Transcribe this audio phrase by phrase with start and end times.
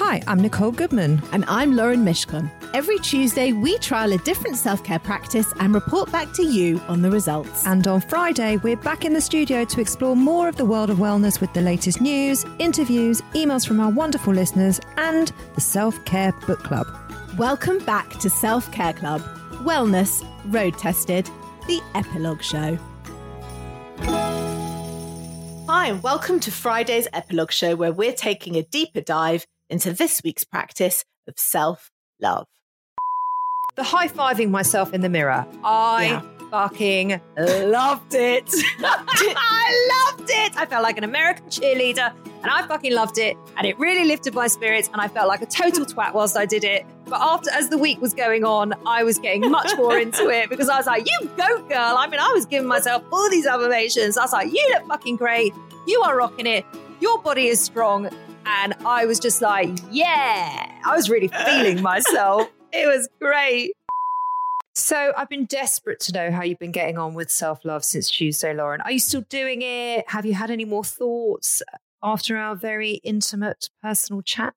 [0.00, 1.20] Hi, I'm Nicole Goodman.
[1.32, 2.48] And I'm Lauren Mishcon.
[2.72, 7.02] Every Tuesday, we trial a different self care practice and report back to you on
[7.02, 7.66] the results.
[7.66, 10.98] And on Friday, we're back in the studio to explore more of the world of
[10.98, 16.30] wellness with the latest news, interviews, emails from our wonderful listeners, and the Self Care
[16.46, 16.86] Book Club.
[17.36, 19.20] Welcome back to Self Care Club
[19.64, 21.28] Wellness Road Tested,
[21.66, 22.78] the Epilogue Show.
[25.66, 30.22] Hi, and welcome to Friday's Epilogue Show, where we're taking a deeper dive into this
[30.24, 32.46] week's practice of self love.
[33.76, 35.46] The high fiving myself in the mirror.
[35.62, 36.22] I Yeah.
[36.50, 38.48] fucking loved it.
[38.80, 40.56] I loved it.
[40.56, 43.36] I felt like an American cheerleader and I fucking loved it.
[43.56, 44.88] And it really lifted my spirits.
[44.92, 46.84] And I felt like a total twat whilst I did it.
[47.06, 50.48] But after, as the week was going on, I was getting much more into it
[50.50, 51.94] because I was like, you go, girl.
[51.96, 54.16] I mean, I was giving myself all these affirmations.
[54.18, 55.54] I was like, you look fucking great.
[55.86, 56.64] You are rocking it.
[57.00, 58.10] Your body is strong.
[58.50, 62.48] And I was just like, yeah, I was really feeling myself.
[62.70, 63.72] It was great.
[64.74, 68.10] So I've been desperate to know how you've been getting on with self love since
[68.10, 68.82] Tuesday, Lauren.
[68.82, 70.04] Are you still doing it?
[70.10, 71.62] Have you had any more thoughts
[72.02, 74.54] after our very intimate personal chat?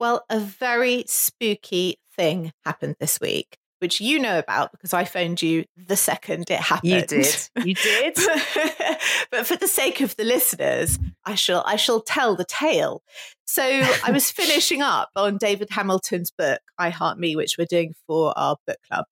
[0.00, 5.42] Well, a very spooky thing happened this week, which you know about because I phoned
[5.42, 6.92] you the second it happened.
[6.92, 7.48] You did.
[7.64, 8.16] You did.
[9.32, 13.02] but for the sake of the listeners, I shall I shall tell the tale.
[13.44, 17.92] So I was finishing up on David Hamilton's book, I Heart Me, which we're doing
[18.06, 19.04] for our book club.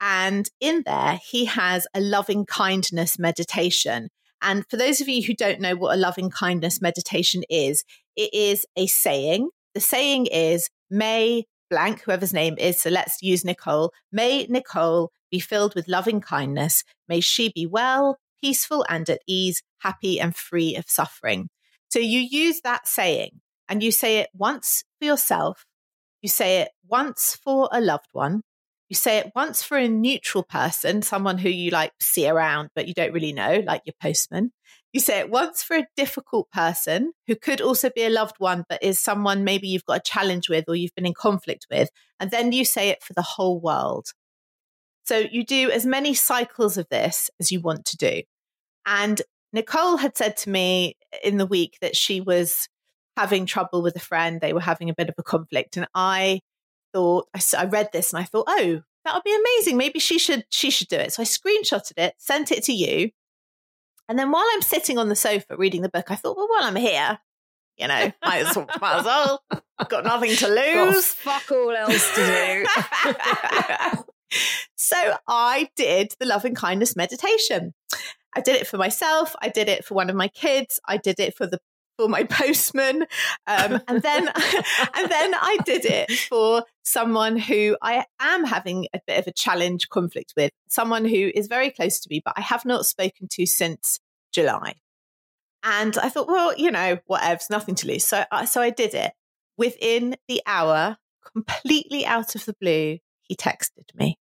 [0.00, 4.08] And in there, he has a loving kindness meditation.
[4.42, 7.84] And for those of you who don't know what a loving kindness meditation is,
[8.16, 9.50] it is a saying.
[9.74, 15.38] The saying is, may blank, whoever's name is, so let's use Nicole, may Nicole be
[15.38, 16.84] filled with loving kindness.
[17.08, 21.48] May she be well, peaceful, and at ease, happy, and free of suffering.
[21.88, 25.64] So you use that saying and you say it once for yourself,
[26.22, 28.42] you say it once for a loved one,
[28.88, 32.88] you say it once for a neutral person, someone who you like see around, but
[32.88, 34.52] you don't really know, like your postman.
[34.92, 38.64] You say it once for a difficult person who could also be a loved one,
[38.68, 41.90] but is someone maybe you've got a challenge with or you've been in conflict with.
[42.18, 44.08] And then you say it for the whole world.
[45.04, 48.22] So you do as many cycles of this as you want to do.
[48.84, 52.68] And Nicole had said to me in the week that she was
[53.16, 54.40] having trouble with a friend.
[54.40, 55.76] They were having a bit of a conflict.
[55.76, 56.40] And I
[56.92, 59.76] thought, I read this and I thought, oh, that would be amazing.
[59.76, 61.12] Maybe she should, she should do it.
[61.12, 63.10] So I screenshotted it, sent it to you.
[64.10, 66.64] And then while I'm sitting on the sofa reading the book, I thought, well, while
[66.64, 67.20] I'm here,
[67.78, 69.44] you know, might as well, might as well.
[69.88, 71.14] Got nothing to lose.
[71.14, 72.66] fuck all else to
[73.06, 74.02] do.
[74.74, 77.72] so I did the love and kindness meditation.
[78.34, 79.36] I did it for myself.
[79.40, 80.80] I did it for one of my kids.
[80.88, 81.60] I did it for the
[82.00, 83.02] for my postman,
[83.46, 84.28] um, and then
[84.94, 89.32] and then I did it for someone who I am having a bit of a
[89.32, 90.50] challenge conflict with.
[90.68, 94.00] Someone who is very close to me, but I have not spoken to since
[94.32, 94.74] July.
[95.62, 98.04] And I thought, well, you know, whatever's nothing to lose.
[98.04, 99.12] So, I so I did it.
[99.58, 100.96] Within the hour,
[101.34, 104.18] completely out of the blue, he texted me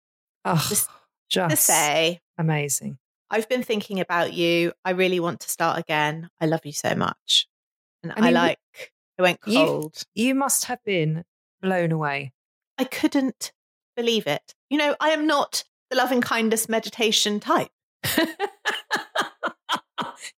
[0.46, 0.88] Oh, Just-
[1.28, 2.98] just, to say, amazing.
[3.28, 4.72] I've been thinking about you.
[4.84, 6.30] I really want to start again.
[6.40, 7.48] I love you so much.
[8.14, 8.58] And I I, like,
[9.18, 10.02] I went cold.
[10.14, 11.24] You must have been
[11.62, 12.32] blown away.
[12.78, 13.52] I couldn't
[13.96, 14.54] believe it.
[14.70, 17.70] You know, I am not the loving kindness meditation type.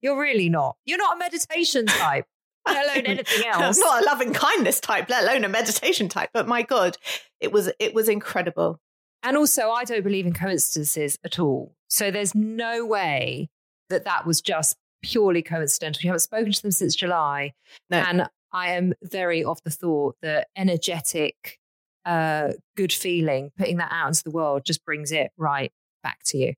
[0.02, 0.76] You're really not.
[0.84, 2.26] You're not a meditation type,
[2.66, 3.78] let alone anything I'm else.
[3.78, 6.30] not a loving kindness type, let alone a meditation type.
[6.32, 6.96] But my God,
[7.40, 8.80] it was it was incredible.
[9.22, 11.74] And also, I don't believe in coincidences at all.
[11.88, 13.48] So there's no way
[13.88, 16.00] that that was just purely coincidental.
[16.02, 17.52] You haven't spoken to them since July.
[17.90, 17.98] No.
[17.98, 21.58] And I am very of the thought that energetic
[22.04, 25.72] uh, good feeling, putting that out into the world just brings it right
[26.02, 26.54] back to you.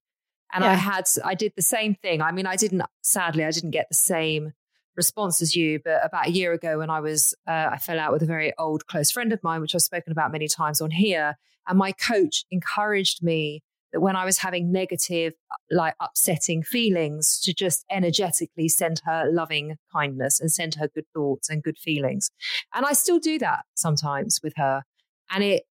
[0.52, 0.70] And yeah.
[0.70, 2.22] I had, I did the same thing.
[2.22, 4.52] I mean, I didn't, sadly, I didn't get the same
[4.96, 8.12] response as you, but about a year ago when I was, uh, I fell out
[8.12, 10.90] with a very old close friend of mine, which I've spoken about many times on
[10.90, 11.36] here.
[11.66, 13.62] And my coach encouraged me
[13.92, 15.34] that when I was having negative,
[15.70, 21.48] like upsetting feelings, to just energetically send her loving kindness and send her good thoughts
[21.48, 22.30] and good feelings.
[22.74, 24.82] And I still do that sometimes with her.
[25.30, 25.64] And it,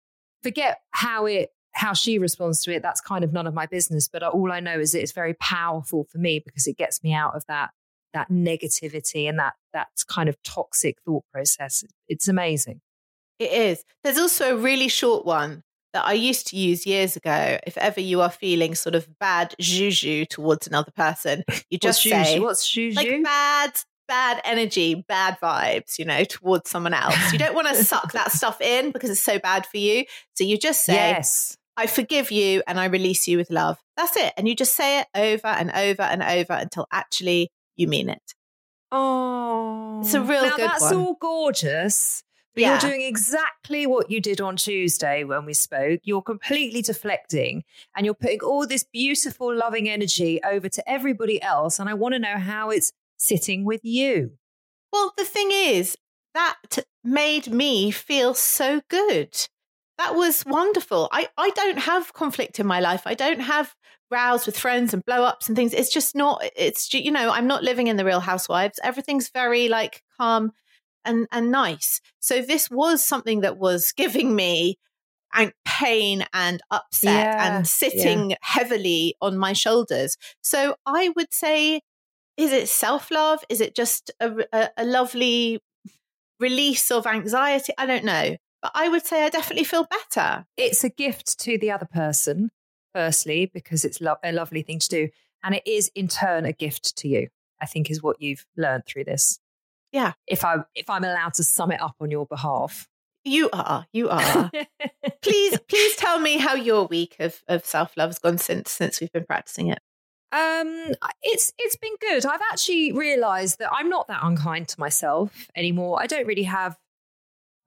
[0.43, 4.07] forget how it, how she responds to it, that's kind of none of my business.
[4.07, 7.03] But uh, all I know is that it's very powerful for me because it gets
[7.03, 7.71] me out of that
[8.13, 11.83] that negativity and that that kind of toxic thought process.
[12.07, 12.81] It's amazing.
[13.37, 13.83] It is.
[14.03, 15.63] There's also a really short one
[15.97, 17.57] that I used to use years ago.
[17.65, 22.29] If ever you are feeling sort of bad juju towards another person, you just What's
[22.29, 27.33] say, "What's juju?" Like bad, bad energy, bad vibes, you know, towards someone else.
[27.33, 30.05] You don't want to suck that stuff in because it's so bad for you.
[30.35, 33.77] So you just say, "Yes." I forgive you and I release you with love.
[33.97, 34.33] That's it.
[34.35, 38.33] And you just say it over and over and over until actually you mean it.
[38.91, 40.95] Oh, it's a real now good that's one.
[40.95, 42.23] all gorgeous.
[42.57, 42.71] But yeah.
[42.71, 46.00] you're doing exactly what you did on Tuesday when we spoke.
[46.01, 47.63] You're completely deflecting
[47.95, 51.77] and you're putting all this beautiful, loving energy over to everybody else.
[51.77, 54.31] And I want to know how it's sitting with you.
[54.92, 55.98] Well, the thing is,
[56.33, 56.56] that
[57.04, 59.38] made me feel so good.
[60.00, 61.09] That was wonderful.
[61.12, 63.04] I, I don't have conflict in my life.
[63.06, 63.75] I don't have
[64.09, 65.75] rows with friends and blow ups and things.
[65.75, 68.80] It's just not, it's, you know, I'm not living in the real housewives.
[68.81, 70.54] Everything's very like calm
[71.07, 72.01] and, and nice.
[72.19, 74.77] So this was something that was giving me
[75.33, 78.38] and pain and upset yeah, and sitting yeah.
[78.42, 80.18] heavily on my shoulders.
[80.42, 81.81] So I would say,
[82.38, 83.44] is it self love?
[83.50, 85.59] Is it just a, a, a lovely
[86.39, 87.74] release of anxiety?
[87.77, 88.38] I don't know.
[88.62, 90.45] But I would say I definitely feel better.
[90.56, 92.51] It's a gift to the other person
[92.98, 95.09] firstly, because it's lo- a lovely thing to do.
[95.44, 97.27] And it is in turn a gift to you,
[97.62, 99.39] I think is what you've learned through this.
[99.91, 100.13] Yeah.
[100.27, 102.87] If I if I'm allowed to sum it up on your behalf.
[103.23, 103.85] You are.
[103.91, 104.49] You are.
[105.21, 109.01] please, please tell me how your week of, of self love has gone since since
[109.01, 109.79] we've been practicing it.
[110.31, 112.25] Um, it's it's been good.
[112.25, 116.01] I've actually realised that I'm not that unkind to myself anymore.
[116.01, 116.77] I don't really have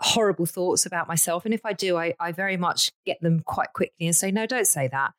[0.03, 1.45] horrible thoughts about myself.
[1.45, 4.47] And if I do, I, I very much get them quite quickly and say, no,
[4.47, 5.13] don't say that.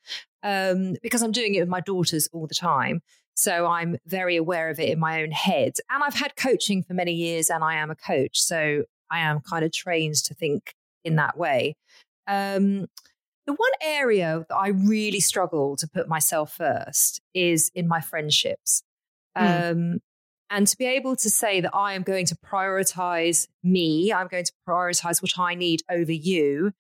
[0.44, 3.02] Um, because I'm doing it with my daughters all the time.
[3.36, 5.74] So I'm very aware of it in my own head.
[5.90, 8.40] And I've had coaching for many years and I am a coach.
[8.40, 10.74] So I am kind of trained to think
[11.04, 11.76] in that way.
[12.28, 12.88] Um,
[13.48, 18.84] the one area that I really struggle to put myself first is in my friendships.
[19.38, 19.72] Mm.
[19.72, 20.00] Um,
[20.50, 24.44] and to be able to say that I am going to prioritize me, I'm going
[24.44, 26.74] to prioritize what I need over you.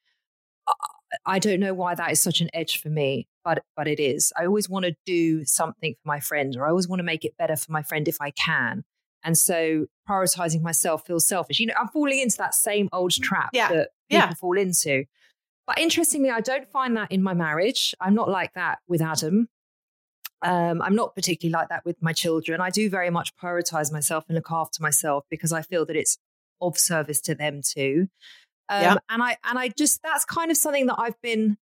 [1.25, 4.31] I don't know why that is such an edge for me, but but it is.
[4.37, 7.25] I always want to do something for my friend, or I always want to make
[7.25, 8.83] it better for my friend if I can.
[9.23, 11.59] And so prioritizing myself feels selfish.
[11.59, 13.69] You know, I'm falling into that same old trap yeah.
[13.69, 14.33] that people yeah.
[14.33, 15.05] fall into.
[15.67, 17.93] But interestingly, I don't find that in my marriage.
[18.01, 19.47] I'm not like that with Adam.
[20.41, 22.61] Um, I'm not particularly like that with my children.
[22.61, 26.17] I do very much prioritize myself and look after myself because I feel that it's
[26.61, 28.07] of service to them too.
[28.71, 28.95] Um, yeah.
[29.09, 31.57] And I and I just that's kind of something that I've been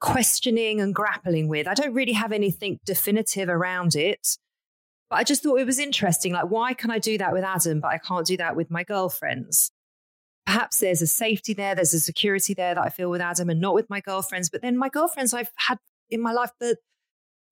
[0.00, 1.68] questioning and grappling with.
[1.68, 4.36] I don't really have anything definitive around it,
[5.08, 6.32] but I just thought it was interesting.
[6.32, 8.82] Like, why can I do that with Adam, but I can't do that with my
[8.82, 9.70] girlfriends?
[10.46, 13.60] Perhaps there's a safety there, there's a security there that I feel with Adam and
[13.60, 14.50] not with my girlfriends.
[14.50, 15.78] But then my girlfriends I've had
[16.10, 16.74] in my life for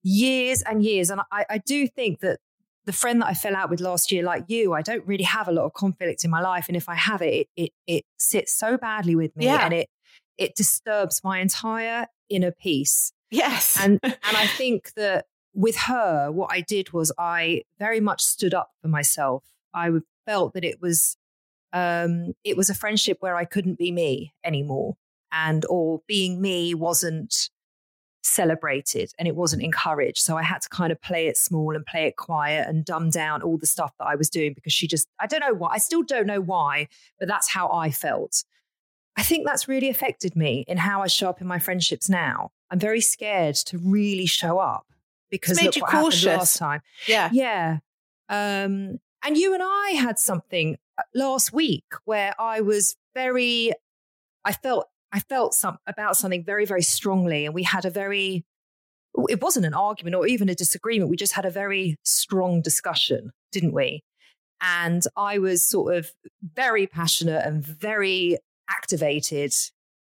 [0.03, 1.11] years and years.
[1.11, 2.41] And I, I do think that
[2.87, 5.49] the friend that I fell out with last year, like you, I don't really have
[5.49, 6.67] a lot of conflict in my life.
[6.69, 9.65] And if I have it, it, it, it sits so badly with me yeah.
[9.65, 9.89] and it,
[10.39, 13.13] it disturbs my entire inner peace.
[13.31, 13.77] Yes.
[13.81, 18.55] And, and I think that with her, what I did was I very much stood
[18.55, 19.43] up for myself.
[19.75, 19.91] I
[20.25, 21.17] felt that it was,
[21.73, 24.97] um, it was a friendship where I couldn't be me anymore.
[25.33, 27.51] And, or being me wasn't,
[28.27, 30.19] celebrated and it wasn't encouraged.
[30.19, 33.11] So I had to kind of play it small and play it quiet and dumb
[33.11, 35.71] down all the stuff that I was doing because she just, I don't know why,
[35.73, 38.45] I still don't know why, but that's how I felt.
[39.17, 42.51] I think that's really affected me in how I show up in my friendships now.
[42.71, 44.87] I'm very scared to really show up
[45.31, 46.25] because look what cautious.
[46.25, 46.81] happened last time.
[47.07, 47.31] Yeah.
[47.33, 47.79] Yeah.
[48.29, 53.73] Um, and you and I had something uh, last week where I was very,
[54.45, 57.47] I felt I felt some about something very, very strongly.
[57.47, 58.45] And we had a very,
[59.31, 61.11] it wasn't an argument or even a disagreement.
[61.11, 64.03] We just had a very strong discussion, didn't we?
[64.61, 66.11] And I was sort of
[66.43, 68.37] very passionate and very
[68.69, 69.55] activated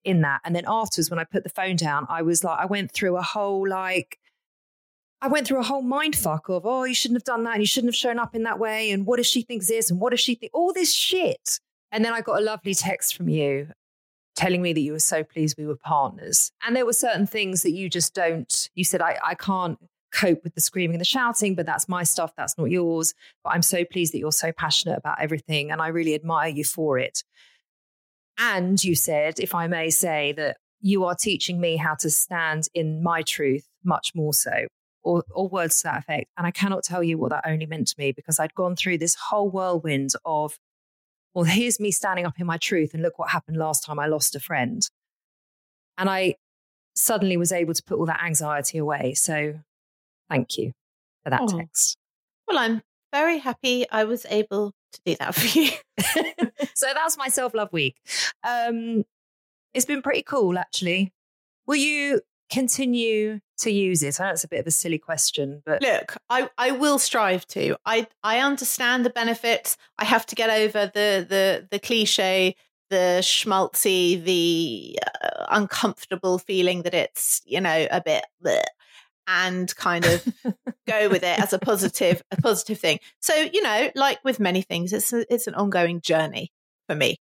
[0.06, 0.42] in that.
[0.46, 3.18] And then afterwards, when I put the phone down, I was like, I went through
[3.18, 4.20] a whole like,
[5.24, 7.54] I went through a whole mind fuck of, oh, you shouldn't have done that.
[7.54, 8.92] And you shouldn't have shown up in that way.
[8.92, 9.90] And what if she thinks this?
[9.90, 11.60] And what if she think all this shit?
[11.92, 13.70] And then I got a lovely text from you
[14.40, 16.52] telling me that you were so pleased we were partners.
[16.66, 19.78] And there were certain things that you just don't, you said, I, I can't
[20.14, 22.32] cope with the screaming and the shouting, but that's my stuff.
[22.38, 23.14] That's not yours.
[23.44, 25.72] But I'm so pleased that you're so passionate about everything.
[25.72, 27.24] And I really admire you for it.
[28.38, 32.70] And you said, if I may say, that you are teaching me how to stand
[32.74, 34.68] in my truth much more so,
[35.04, 36.28] or, or words to that effect.
[36.38, 39.00] And I cannot tell you what that only meant to me because I'd gone through
[39.00, 40.58] this whole whirlwind of,
[41.34, 44.08] well, here's me standing up in my truth, and look what happened last time I
[44.08, 44.88] lost a friend.
[45.98, 46.36] And I
[46.96, 49.14] suddenly was able to put all that anxiety away.
[49.14, 49.60] So
[50.30, 50.72] thank you
[51.24, 51.60] for that Oh.
[51.60, 51.98] text.
[52.48, 52.82] Well, I'm
[53.14, 55.72] very happy I was able to do that for you.
[56.76, 57.96] so that's my self love week.
[58.44, 59.04] Um,
[59.74, 61.14] it's been pretty cool, actually.
[61.68, 62.22] Will you
[62.52, 64.20] continue to use it?
[64.20, 67.46] I know it's a bit of a silly question, but Look, I, I will strive
[67.48, 67.76] to.
[67.86, 69.78] I I understand the benefits.
[69.98, 72.56] I have to get over the the the cliche,
[72.90, 78.26] the schmaltzy, the uh, uncomfortable feeling that it's you know a bit.
[78.44, 78.64] bleh,
[79.28, 80.26] and kind of
[80.88, 83.00] go with it as a positive a positive thing.
[83.22, 86.52] So you know, like with many things, it's a, it's an ongoing journey
[86.88, 87.18] for me.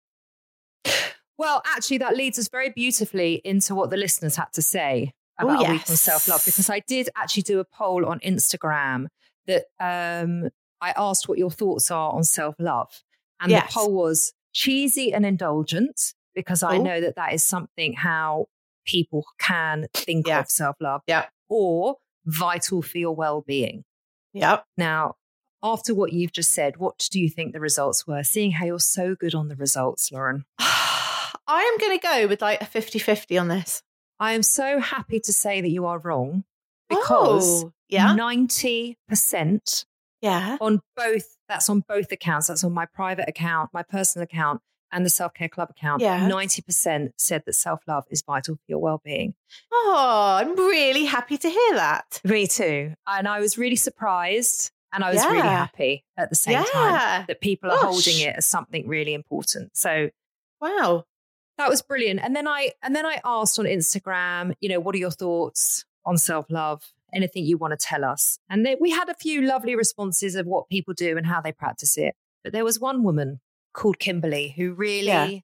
[1.39, 5.49] well, actually, that leads us very beautifully into what the listeners had to say Oh,
[5.49, 9.07] about a week on self love, because I did actually do a poll on Instagram
[9.47, 10.49] that um,
[10.81, 13.03] I asked what your thoughts are on self love,
[13.41, 13.67] and Yes.
[13.73, 16.83] the poll was cheesy and indulgent because I Oh.
[16.83, 18.47] know that that is something how
[18.87, 20.41] people can think Yeah.
[20.41, 21.27] of self love, Yeah.
[21.49, 23.85] or vital for your well being.
[24.33, 24.65] Yep.
[24.77, 25.15] Now,
[25.63, 28.23] after what you've just said, what do you think the results were?
[28.23, 30.45] Seeing how you're so good on the results, Lauren.
[30.59, 33.83] I am going to go with like a 50-50 on this.
[34.19, 36.45] I am so happy to say that you are wrong
[36.89, 39.85] because Oh, yeah, 90%
[40.23, 40.57] yeah.
[40.61, 42.47] on both, that's on both accounts.
[42.49, 44.61] That's on my private account, my personal account,
[44.93, 46.01] and the Self Care Club account.
[46.03, 46.29] Yeah.
[46.29, 49.35] 90% said that self love is vital for your well being.
[49.73, 52.21] Oh, I'm really happy to hear that.
[52.25, 52.95] Me too.
[53.07, 57.41] And I was really surprised and I was really happy at the same time that
[57.41, 57.85] people are Gosh.
[57.85, 59.77] holding it as something really important.
[59.77, 60.11] So
[60.61, 61.05] Wow.
[61.59, 62.21] That was brilliant.
[62.23, 65.85] And then I and then I asked on Instagram, you know, what are your thoughts
[66.05, 66.83] on self-love?
[67.15, 68.39] Anything you want to tell us?
[68.51, 71.53] And then we had a few lovely responses of what people do and how they
[71.53, 72.15] practice it.
[72.45, 73.41] But there was one woman
[73.73, 75.39] called Kimberly who really Yeah.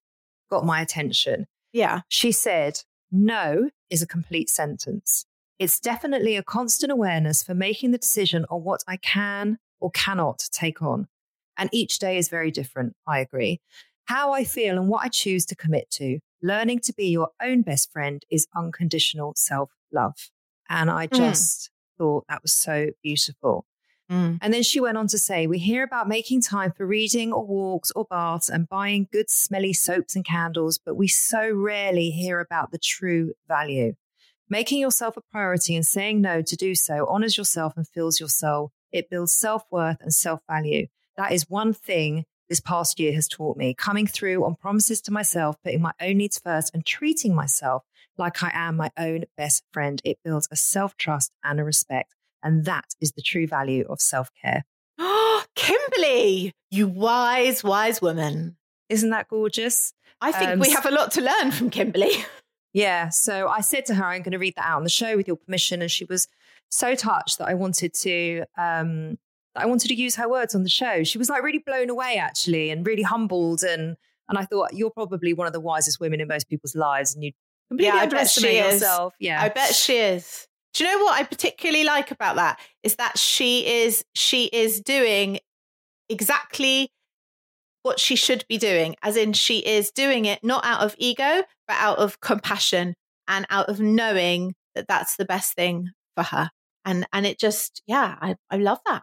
[0.50, 1.46] got my attention.
[1.72, 2.00] Yeah.
[2.08, 5.24] She said, No is a complete sentence.
[5.58, 10.48] It's definitely a constant awareness for making the decision on what I can or cannot
[10.50, 11.06] take on.
[11.56, 12.96] And each day is very different.
[13.06, 13.60] I agree.
[14.06, 16.18] How I feel and what I choose to commit to.
[16.42, 20.30] Learning to be your own best friend is unconditional self love.
[20.68, 21.16] And I Mm.
[21.16, 23.66] just thought that was so beautiful.
[24.10, 24.38] Mm.
[24.42, 27.46] And then she went on to say, We hear about making time for reading or
[27.46, 32.40] walks or baths and buying good smelly soaps and candles, but we so rarely hear
[32.40, 33.94] about the true value.
[34.48, 38.28] Making yourself a priority and saying no to do so honors yourself and fills your
[38.28, 38.72] soul.
[38.90, 40.88] It builds self worth and self value.
[41.16, 45.10] That is one thing this past year has taught me coming through on promises to
[45.10, 47.82] myself, putting my own needs first, and treating myself
[48.18, 50.02] like I am my own best friend.
[50.04, 52.14] It builds a self trust and a respect.
[52.42, 54.66] And that is the true value of self care.
[54.98, 58.58] Oh, Kimberly, you wise, wise woman.
[58.90, 59.94] Isn't that gorgeous?
[60.20, 62.12] I think Um, we have a lot to learn from Kimberly.
[62.74, 63.10] Yeah.
[63.10, 65.26] So I said to her, I'm going to read that out on the show with
[65.28, 65.82] your permission.
[65.82, 66.26] And she was
[66.70, 69.18] so touched that I wanted to, um,
[69.54, 71.04] I wanted to use her words on the show.
[71.04, 73.62] She was like really blown away actually and really humbled.
[73.62, 73.96] And,
[74.28, 77.22] and I thought you're probably one of the wisest women in most people's lives and
[77.22, 77.32] you
[77.68, 78.72] completely Yeah, I bet she underestimate is.
[78.80, 79.14] yourself.
[79.20, 79.42] Yeah.
[79.42, 80.46] I bet she is.
[80.74, 82.58] Do you know what I particularly like about that?
[82.82, 85.38] Is that she is she is doing
[86.08, 86.90] exactly
[87.82, 91.42] what she should be doing, as in she is doing it not out of ego,
[91.68, 92.94] but out of compassion
[93.28, 96.50] and out of knowing that that's the best thing for her.
[96.86, 99.02] And and it just yeah, I I love that.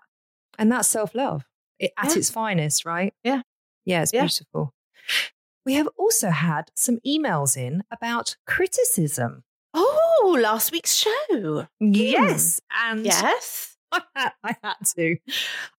[0.60, 1.46] And that's self love
[1.82, 2.14] at Yeah.
[2.16, 3.14] its finest, right?
[3.24, 3.42] Yeah.
[3.86, 4.22] Yeah, it's Yeah.
[4.24, 4.74] beautiful.
[5.66, 9.44] We have also had some emails in about criticism.
[9.74, 11.68] Oh, last week's show.
[11.80, 12.60] Yes.
[12.72, 13.78] And Yes.
[13.92, 15.18] I had, I had to.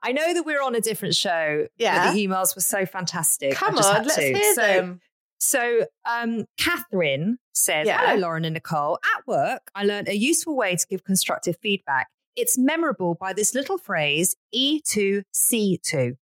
[0.03, 1.67] I know that we're on a different show.
[1.79, 2.13] but Yeah.
[2.13, 3.55] the emails were so fantastic.
[3.55, 4.23] Come on, had let's to.
[4.23, 5.01] hear so, them.
[5.39, 7.99] So, um, Catherine says, Yeah.
[8.01, 8.99] Hello, Lauren and Nicole.
[9.17, 12.09] At work, I learned a useful way to give constructive feedback.
[12.41, 16.17] It's memorable by this little phrase, E2C2.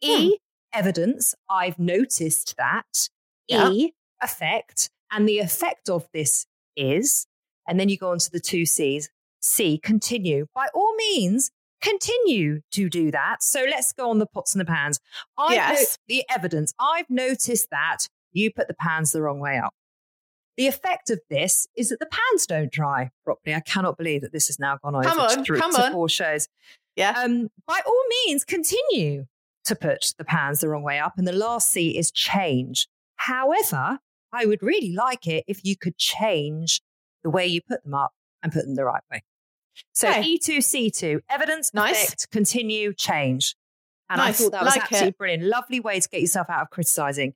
[0.00, 0.30] E, Hmm.
[0.72, 3.08] evidence, I've noticed that.
[3.48, 3.70] Yeah.
[3.70, 4.88] E, effect.
[5.10, 6.46] And the effect of this
[6.76, 7.26] is,
[7.66, 9.10] and then you go on to the two C's.
[9.40, 10.46] C, continue.
[10.54, 11.50] By all means,
[11.82, 13.42] continue to do that.
[13.42, 15.00] So let's go on the pots and the pans.
[15.36, 15.98] I've Yes.
[16.06, 16.72] the evidence.
[16.78, 19.74] I've noticed that you put the pans the wrong way up.
[20.58, 23.54] The effect of this is that the pans don't dry properly.
[23.54, 25.92] I cannot believe that this has now gone over Come on, through come to on.
[25.92, 26.48] four shows.
[26.96, 27.14] Yeah.
[27.16, 29.26] Um, by all means, continue
[29.64, 31.14] to put the pans the wrong way up.
[31.16, 32.88] And the last C is change.
[33.16, 34.00] However,
[34.32, 36.82] I would really like it if you could change
[37.22, 38.10] the way you put them up
[38.42, 39.22] and put them the right way.
[39.94, 40.22] So Okay.
[40.38, 42.02] E2, C2, evidence, Nice.
[42.04, 43.54] effect, continue, change.
[44.10, 45.18] And I thought that was Like absolutely it.
[45.18, 45.42] brilliant.
[45.44, 47.34] Lovely way to get yourself out of criticizing.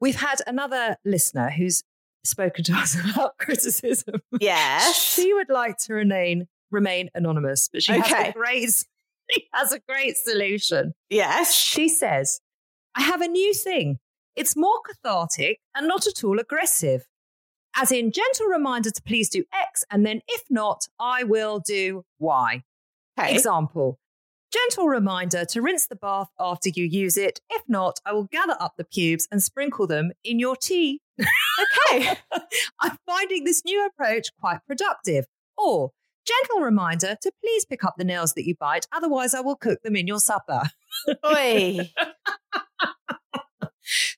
[0.00, 1.82] We've had another listener who's
[2.24, 4.20] spoken to us about criticism.
[4.40, 5.00] yes.
[5.02, 8.70] She would like to remain remain anonymous, but she has a great
[9.30, 10.94] she has a great solution.
[11.08, 11.54] Yes.
[11.54, 12.40] She says,
[12.94, 13.98] I have a new thing.
[14.36, 17.06] It's more cathartic and not at all aggressive.
[17.76, 22.04] As in, gentle reminder to please do X, and then if not, I will do
[22.18, 22.64] Y.
[23.18, 23.34] Okay.
[23.34, 23.99] Example
[24.52, 27.40] Gentle reminder to rinse the bath after you use it.
[27.50, 31.00] If not, I will gather up the pubes and sprinkle them in your tea.
[31.20, 32.16] Okay.
[32.80, 35.26] I'm finding this new approach quite productive.
[35.56, 35.90] Or,
[36.26, 39.82] gentle reminder to please pick up the nails that you bite, otherwise, I will cook
[39.82, 40.62] them in your supper.
[41.24, 41.90] Oi.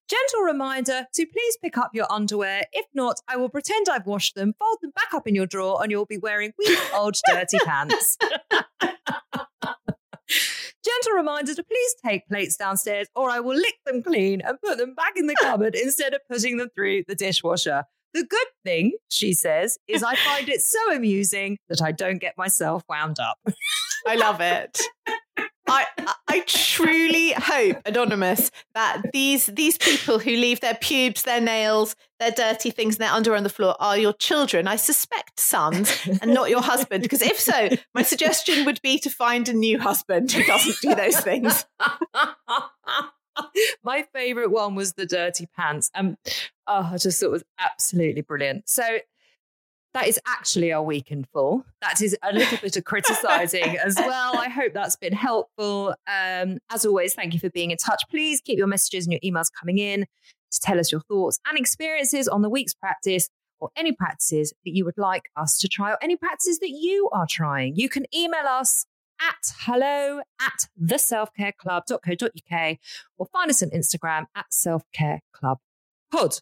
[0.08, 2.64] Gentle reminder to please pick up your underwear.
[2.72, 5.82] If not, I will pretend I've washed them, fold them back up in your drawer,
[5.82, 8.18] and you'll be wearing weak old dirty pants.
[10.28, 14.78] Gentle reminder to please take plates downstairs, or I will lick them clean and put
[14.78, 17.84] them back in the cupboard instead of putting them through the dishwasher.
[18.14, 22.36] The good thing, she says, is I find it so amusing that I don't get
[22.36, 23.38] myself wound up.
[24.06, 24.78] I love it.
[25.68, 25.86] I
[26.28, 32.30] I truly hope, Anonymous, that these these people who leave their pubes, their nails, their
[32.30, 34.66] dirty things, and their underwear on the floor are your children.
[34.66, 37.02] I suspect sons and not your husband.
[37.02, 40.94] Because if so, my suggestion would be to find a new husband who doesn't do
[40.94, 41.64] those things.
[43.82, 45.90] My favorite one was the dirty pants.
[45.94, 46.16] Um,
[46.66, 48.68] oh, I just thought it was absolutely brilliant.
[48.68, 48.98] So
[49.94, 51.64] that is actually our week in full.
[51.82, 54.38] That is a little bit of criticizing as well.
[54.38, 55.94] I hope that's been helpful.
[56.06, 58.02] Um, as always, thank you for being in touch.
[58.10, 60.06] Please keep your messages and your emails coming in
[60.52, 63.28] to tell us your thoughts and experiences on the week's practice
[63.60, 67.08] or any practices that you would like us to try or any practices that you
[67.12, 67.76] are trying.
[67.76, 68.86] You can email us
[69.20, 72.78] at hello at theselfcareclub.co.uk
[73.18, 76.40] or find us on Instagram at selfcareclubpod.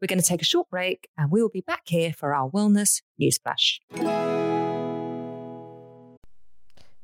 [0.00, 2.48] We're going to take a short break and we will be back here for our
[2.48, 4.37] wellness newsflash.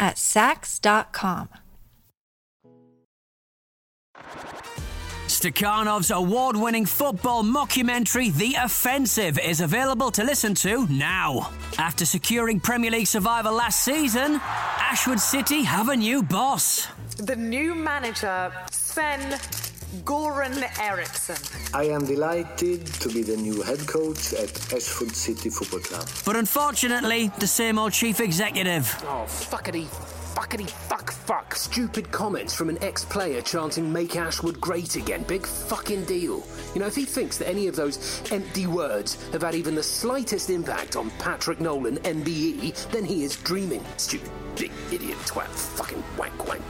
[0.00, 1.48] at Saks.com.
[5.26, 11.52] Stakhanov's award winning football mockumentary, The Offensive, is available to listen to now.
[11.78, 16.88] After securing Premier League survival last season, Ashwood City have a new boss.
[17.16, 19.38] The new manager, Sven
[20.04, 21.36] Goran Eriksson.
[21.74, 26.08] I am delighted to be the new head coach at Ashford City Football Club.
[26.24, 28.86] But unfortunately, the same old chief executive.
[29.02, 29.86] Oh, fuckity,
[30.34, 31.56] fuckity, fuck, fuck.
[31.56, 35.24] Stupid comments from an ex player chanting, make Ashwood great again.
[35.24, 36.44] Big fucking deal.
[36.72, 39.82] You know, if he thinks that any of those empty words have had even the
[39.82, 43.84] slightest impact on Patrick Nolan, MBE, then he is dreaming.
[43.96, 46.62] Stupid, big idiot twat, fucking wank wank.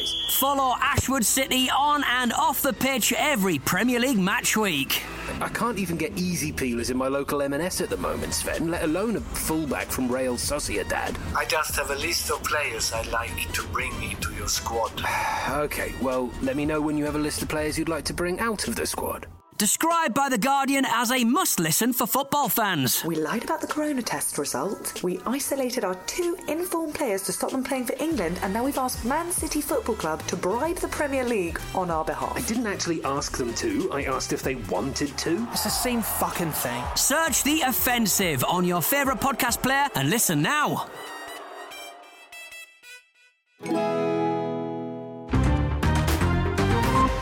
[0.00, 0.32] Bollock.
[0.32, 5.02] Follow Ashwood City on and off the pitch every Premier League match week.
[5.40, 8.82] I can't even get easy peelers in my local M&S at the moment, Sven, let
[8.82, 11.16] alone a fullback from Real Sociedad.
[11.36, 14.92] I just have a list of players I'd like to bring into your squad.
[15.50, 18.14] Okay, well, let me know when you have a list of players you'd like to
[18.14, 19.26] bring out of the squad.
[19.60, 23.04] Described by The Guardian as a must listen for football fans.
[23.04, 25.02] We lied about the corona test result.
[25.04, 28.78] We isolated our two informed players to stop them playing for England, and now we've
[28.78, 32.32] asked Man City Football Club to bribe the Premier League on our behalf.
[32.34, 35.46] I didn't actually ask them to, I asked if they wanted to.
[35.52, 36.82] It's the same fucking thing.
[36.96, 40.86] Search The Offensive on your favourite podcast player and listen now.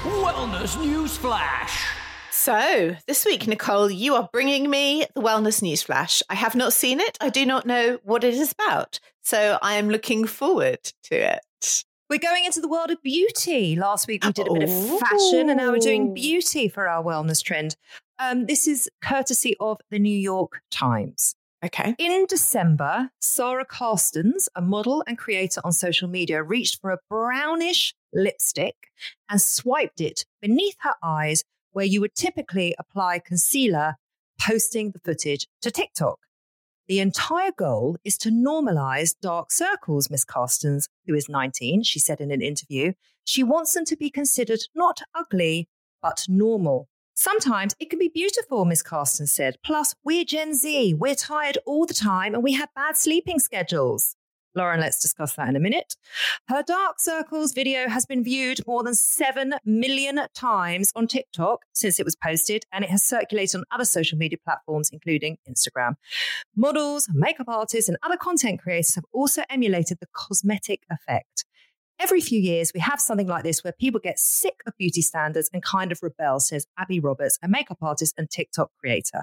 [0.04, 1.87] Wellness News Flash.
[2.48, 6.22] So, this week, Nicole, you are bringing me the Wellness News Flash.
[6.30, 7.18] I have not seen it.
[7.20, 9.00] I do not know what it is about.
[9.20, 11.84] So, I am looking forward to it.
[12.08, 13.76] We're going into the world of beauty.
[13.76, 17.04] Last week we did a bit of fashion, and now we're doing beauty for our
[17.04, 17.76] wellness trend.
[18.18, 21.34] Um, this is courtesy of the New York Times.
[21.62, 21.94] Okay.
[21.98, 27.94] In December, Sarah Carstens, a model and creator on social media, reached for a brownish
[28.14, 28.88] lipstick
[29.28, 33.94] and swiped it beneath her eyes where you would typically apply concealer,
[34.40, 36.18] posting the footage to TikTok.
[36.88, 42.20] The entire goal is to normalize dark circles, Miss Carstens, who is 19, she said
[42.20, 42.94] in an interview.
[43.24, 45.68] She wants them to be considered not ugly,
[46.00, 46.88] but normal.
[47.14, 49.56] Sometimes it can be beautiful, Miss Carstens said.
[49.64, 50.94] Plus, we're Gen Z.
[50.94, 54.14] We're tired all the time and we have bad sleeping schedules.
[54.58, 55.94] Lauren, let's discuss that in a minute.
[56.48, 62.00] Her Dark Circles video has been viewed more than 7 million times on TikTok since
[62.00, 65.94] it was posted, and it has circulated on other social media platforms, including Instagram.
[66.56, 71.44] Models, makeup artists, and other content creators have also emulated the cosmetic effect.
[72.00, 75.50] Every few years, we have something like this where people get sick of beauty standards
[75.52, 79.22] and kind of rebel, says Abby Roberts, a makeup artist and TikTok creator.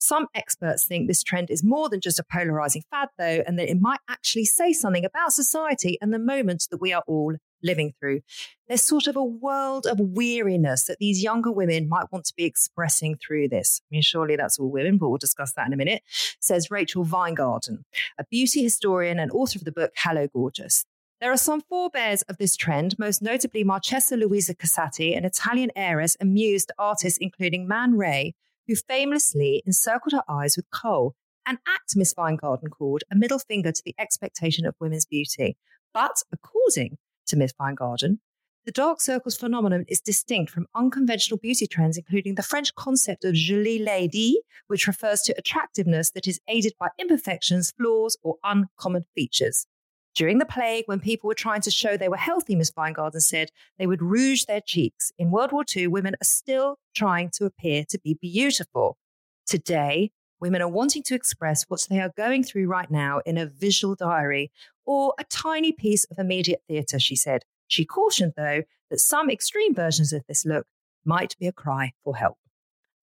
[0.00, 3.70] Some experts think this trend is more than just a polarizing fad, though, and that
[3.70, 7.92] it might actually say something about society and the moment that we are all living
[8.00, 8.22] through.
[8.66, 12.44] There's sort of a world of weariness that these younger women might want to be
[12.44, 13.82] expressing through this.
[13.82, 16.02] I mean, surely that's all women, but we'll discuss that in a minute,
[16.40, 17.84] says Rachel Weingarten,
[18.18, 20.86] a beauty historian and author of the book Hello Gorgeous.
[21.20, 26.16] There are some forebears of this trend, most notably Marchesa Luisa Casati, an Italian heiress
[26.18, 28.34] and mused artist, including Man Ray,
[28.66, 31.14] who famously encircled her eyes with coal,
[31.46, 35.56] an act Miss Weingarten called a middle finger to the expectation of women's beauty.
[35.92, 38.20] But according to Miss Weingarten,
[38.66, 43.34] the dark circles phenomenon is distinct from unconventional beauty trends, including the French concept of
[43.34, 49.66] jolie laide, which refers to attractiveness that is aided by imperfections, flaws, or uncommon features.
[50.14, 53.50] During the plague, when people were trying to show they were healthy, Miss Weingarten said
[53.78, 55.12] they would rouge their cheeks.
[55.18, 58.98] In World War II, women are still trying to appear to be beautiful.
[59.46, 63.46] Today, women are wanting to express what they are going through right now in a
[63.46, 64.50] visual diary
[64.84, 67.44] or a tiny piece of immediate theatre, she said.
[67.68, 70.66] She cautioned, though, that some extreme versions of this look
[71.04, 72.36] might be a cry for help.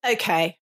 [0.05, 0.57] Okay.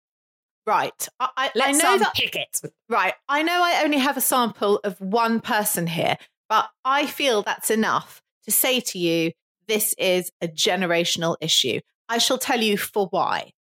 [0.66, 1.08] Right.
[1.18, 2.12] I, I, I Let's know that.
[2.18, 2.60] it.
[2.88, 3.14] Right.
[3.28, 6.16] I know I only have a sample of one person here,
[6.52, 9.32] but I feel that's enough to say to you
[9.68, 11.80] this is a generational issue.
[12.10, 13.52] I shall tell you for why.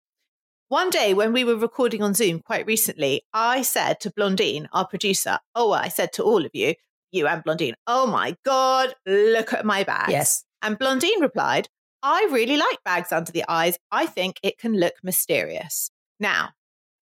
[0.68, 4.86] One day when we were recording on Zoom quite recently, I said to Blondine, our
[4.86, 6.74] producer, oh, I said to all of you,
[7.12, 10.12] you and Blondine, oh my God, look at my bags.
[10.12, 10.44] Yes.
[10.60, 11.70] And Blondine replied,
[12.02, 13.78] I really like bags under the eyes.
[13.90, 15.90] I think it can look mysterious.
[16.20, 16.50] Now,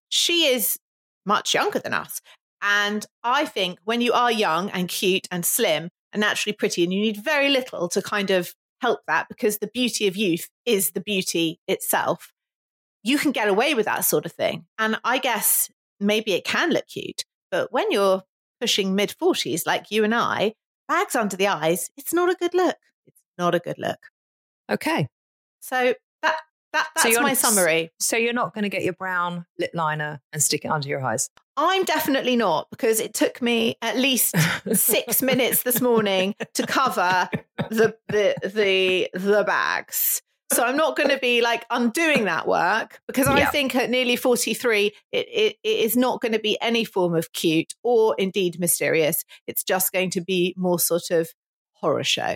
[0.07, 0.79] she is
[1.25, 2.21] much younger than us.
[2.61, 6.93] And I think when you are young and cute and slim and naturally pretty, and
[6.93, 10.91] you need very little to kind of help that because the beauty of youth is
[10.91, 12.31] the beauty itself,
[13.03, 14.65] you can get away with that sort of thing.
[14.77, 15.69] And I guess
[15.99, 18.23] maybe it can look cute, but when you're
[18.59, 20.53] pushing mid 40s like you and I,
[20.87, 22.77] bags under the eyes, it's not a good look.
[23.07, 23.97] It's not a good look.
[24.69, 25.07] Okay.
[25.61, 26.35] So that
[26.73, 27.91] that, that's you're- my summary.
[27.99, 31.03] So you're not going to get your brown lip liner and stick it under your
[31.03, 31.29] eyes.
[31.69, 34.35] I'm definitely not because it took me at least
[34.73, 37.29] six minutes this morning to cover
[37.69, 40.21] the the the, the bags.
[40.53, 44.17] So I'm not going to be like undoing that work because I think at nearly
[44.17, 48.59] 43, it, it, it is not going to be any form of cute or indeed
[48.59, 49.23] mysterious.
[49.47, 51.29] It's just going to be more sort of
[51.71, 52.35] horror show.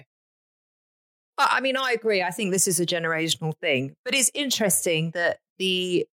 [1.37, 2.23] I mean, I agree.
[2.23, 6.07] I think this is a generational thing, but it's interesting that the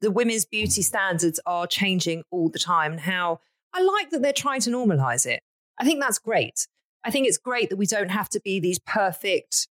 [0.00, 3.40] the women's beauty standards are changing all the time, and how
[3.72, 5.42] I like that they're trying to normalize it.
[5.78, 6.66] I think that's great.
[7.04, 9.68] I think it's great that we don't have to be these perfect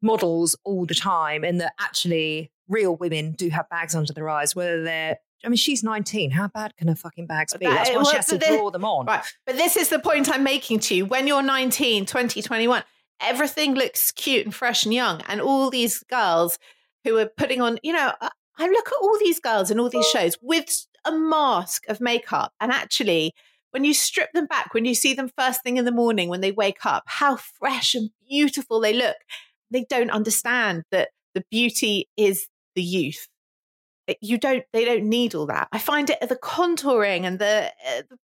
[0.00, 4.54] models all the time, and that actually real women do have bags under their eyes,
[4.54, 5.18] whether they're.
[5.44, 6.30] I mean, she's 19.
[6.30, 7.66] How bad can her fucking bags be?
[7.66, 9.04] That's why well, she has to draw them on.
[9.04, 9.22] Right.
[9.44, 11.04] But this is the point I'm making to you.
[11.04, 12.82] When you're 19, 20, 21,
[13.20, 15.20] everything looks cute and fresh and young.
[15.28, 16.58] And all these girls
[17.04, 19.80] who are putting on, you know, uh, I, I look at all these girls in
[19.80, 22.52] all these shows with a mask of makeup.
[22.60, 23.32] And actually,
[23.70, 26.40] when you strip them back, when you see them first thing in the morning when
[26.40, 29.16] they wake up, how fresh and beautiful they look.
[29.70, 33.26] They don't understand that the beauty is the youth.
[34.20, 34.62] You don't.
[34.72, 35.68] They don't need all that.
[35.72, 38.18] I find it the contouring and the, uh, the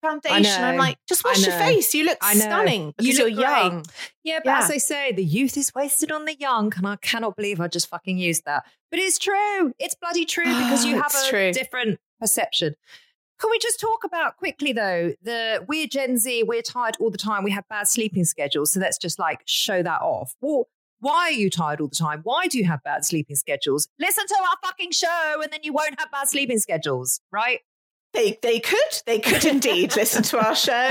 [0.00, 0.62] foundation.
[0.64, 1.92] I'm like, just wash your face.
[1.94, 3.84] You look stunning because You look are young.
[4.22, 4.58] Yeah, but Yeah.
[4.60, 7.68] as they say, the youth is wasted on the young, and I cannot believe I
[7.68, 8.64] just fucking used that.
[8.94, 9.74] But it's true.
[9.80, 11.52] It's bloody true ah, because you have It's a true.
[11.52, 12.76] different perception.
[13.40, 15.14] Can we just talk about quickly though?
[15.20, 17.42] The we're Gen Z, we're tired all the time.
[17.42, 20.36] We have bad sleeping schedules, so let's just like show that off.
[20.40, 20.68] Well,
[21.00, 22.20] why are you tired all the time?
[22.22, 23.88] Why do you have bad sleeping schedules?
[23.98, 27.62] Listen to our fucking show, and then you won't have bad sleeping schedules, right?
[28.12, 30.90] They they could they could indeed listen to our show,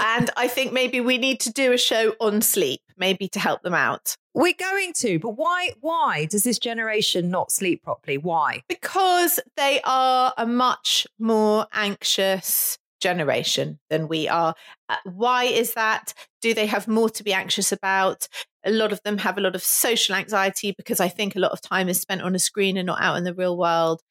[0.00, 3.62] and I think maybe we need to do a show on sleep, maybe to help
[3.62, 4.16] them out.
[4.36, 5.72] We're going to, but why?
[5.80, 8.18] Why does this generation not sleep properly?
[8.18, 8.62] Why?
[8.68, 14.54] because they are a much more anxious generation than we are.
[14.90, 16.12] Uh, why is that?
[16.42, 18.28] Do they have more to be anxious about?
[18.64, 21.52] A lot of them have a lot of social anxiety because I think a lot
[21.52, 24.02] of time is spent on a screen and not out in the real world.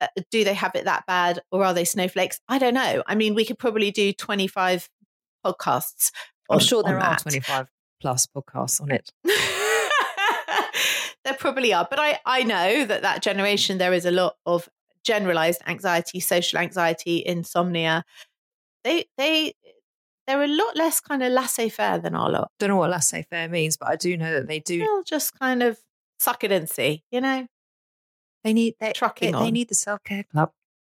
[0.00, 2.40] Uh, do they have it that bad or are they snowflakes?
[2.48, 3.02] I don't know.
[3.06, 4.88] I mean, we could probably do 25
[5.44, 6.10] podcasts.
[6.48, 7.20] I'm sure there are that.
[7.20, 7.68] 25
[8.00, 9.12] plus podcasts on it.
[11.24, 14.68] there probably are but i i know that that generation there is a lot of
[15.02, 18.04] generalized anxiety social anxiety insomnia
[18.84, 19.54] they they
[20.26, 23.76] they're a lot less kind of laissez-faire than our lot Don't know what laissez-faire means,
[23.76, 24.78] but I do know that they do.
[24.78, 25.78] they'll just kind of
[26.18, 27.46] suck it and see you know
[28.42, 30.52] They need they, Trucking they, they need the self care club.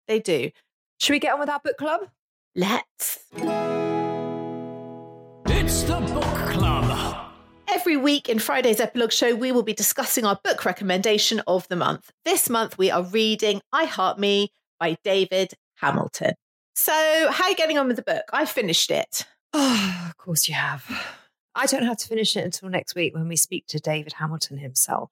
[0.06, 0.50] they do
[0.98, 2.08] Should we get on with our book club?
[2.56, 3.18] let's
[5.50, 7.27] It's the book club.
[7.70, 11.76] Every week in Friday's epilogue show, we will be discussing our book recommendation of the
[11.76, 12.10] month.
[12.24, 16.32] This month, we are reading I Heart Me by David Hamilton.
[16.74, 16.92] So,
[17.30, 18.24] how are you getting on with the book?
[18.32, 19.26] I finished it.
[19.52, 20.84] Oh, of course you have.
[21.54, 24.58] I don't have to finish it until next week when we speak to David Hamilton
[24.58, 25.10] himself.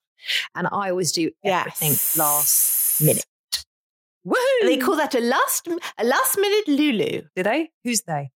[0.55, 2.17] And I always do everything Yes.
[2.17, 3.27] last minute.
[4.27, 4.63] Woohoo!
[4.63, 7.23] They call that a last a last minute Lulu.
[7.37, 7.71] Do they?
[7.85, 8.31] Who's they?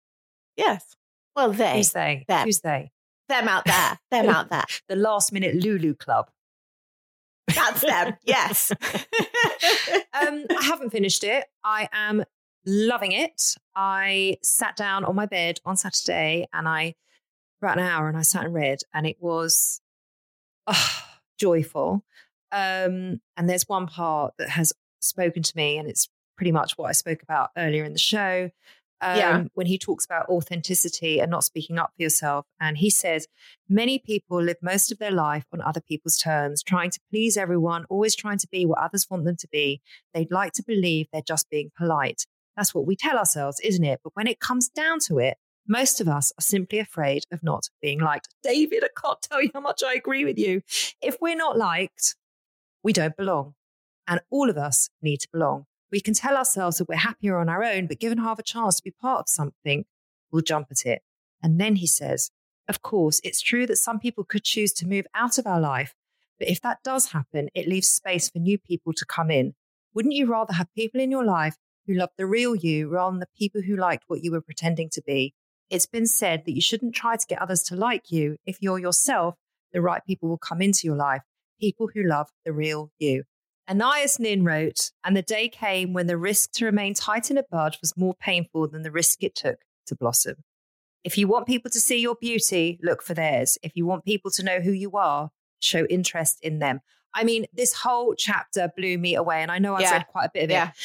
[0.58, 0.96] Yes.
[1.36, 2.26] Well, they Who's they?
[2.28, 2.46] them.
[2.46, 2.92] Who's they?
[3.30, 4.66] Them out there, them out there.
[4.90, 6.30] The last minute Lulu Club.
[7.48, 8.18] That's them.
[8.24, 8.72] Yes.
[10.22, 11.46] um, I haven't finished it.
[11.64, 12.24] I am
[12.66, 13.56] loving it.
[13.76, 16.96] I sat down on my bed on Saturday and I,
[17.60, 19.82] for about an hour, and I sat and read, and it was
[20.68, 22.04] ah, joyful.
[22.52, 26.88] Um, and there's one part that has spoken to me, and it's pretty much what
[26.88, 28.50] I spoke about earlier in the show.
[29.02, 29.44] Um, Yeah.
[29.54, 32.46] When he talks about authenticity and not speaking up for yourself.
[32.60, 33.28] And he says,
[33.68, 37.86] many people live most of their life on other people's terms, trying to please everyone,
[37.90, 39.82] always trying to be what others want them to be.
[40.14, 42.26] They'd like to believe they're just being polite.
[42.58, 44.02] That's what we tell ourselves, isn't it?
[44.04, 47.70] But when it comes down to it, most of us are simply afraid of not
[47.82, 48.28] being liked.
[48.44, 50.62] David, I can't tell you how much I agree with you.
[51.02, 52.16] If we're not liked,
[52.84, 53.54] we don't belong.
[54.08, 55.66] And all of us need to belong.
[55.92, 58.78] We can tell ourselves that we're happier on our own, but given half a chance
[58.78, 59.86] to be part of something,
[60.32, 61.02] we'll jump at it.
[61.42, 62.32] And then he says,
[62.68, 65.96] Of course, it's true that some people could choose to move out of our life,
[66.38, 69.54] but if that does happen, it leaves space for new people to come in.
[69.94, 73.20] Wouldn't you rather have people in your life who love the real you rather than
[73.20, 75.34] the people who liked what you were pretending to be?
[75.70, 78.38] It's been said that you shouldn't try to get others to like you.
[78.46, 79.36] If you're yourself,
[79.74, 81.22] the right people will come into your life,
[81.60, 83.24] people who love the real you.
[83.70, 87.44] Anais Nin wrote, and the day came when the risk to remain tight in a
[87.44, 90.38] bud was more painful than the risk it took to blossom.
[91.04, 93.60] If you want people to see your beauty, look for theirs.
[93.62, 95.30] If you want people to know who you are,
[95.60, 96.82] show interest in them.
[97.14, 99.42] I mean, this whole chapter blew me away.
[99.42, 99.94] And I know I've Yeah.
[99.94, 100.70] read quite a bit of Yeah.
[100.70, 100.76] it.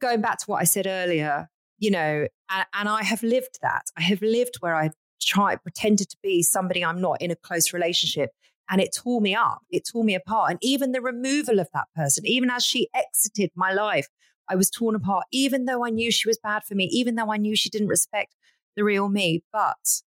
[0.00, 3.86] Going back to what I said earlier, you know, and, and I have lived that.
[3.96, 7.72] I have lived where I've tried, pretended to be somebody I'm not in a close
[7.72, 8.30] relationship.
[8.70, 9.62] And it tore me up.
[9.70, 10.50] It tore me apart.
[10.50, 14.08] And even the removal of that person, even as she exited my life,
[14.48, 17.32] I was torn apart, even though I knew she was bad for me, even though
[17.32, 18.34] I knew she didn't respect
[18.76, 19.42] the real me.
[19.52, 20.02] But,